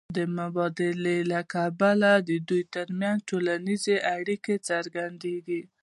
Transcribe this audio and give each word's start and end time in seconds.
د 0.17 0.19
مبادلې 0.37 1.17
له 1.31 1.39
کبله 1.53 2.11
د 2.29 2.31
دوی 2.49 2.63
ترمنځ 2.75 3.17
ټولنیزې 3.29 3.95
اړیکې 4.15 4.55
څرګندېږي 4.69 5.61